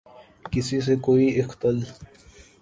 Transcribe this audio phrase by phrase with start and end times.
[0.51, 1.75] کسی سے کوئی اختل